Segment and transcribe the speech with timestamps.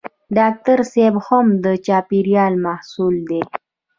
[0.37, 3.41] ډاکټر صېب هم د چاپېریال محصول دی.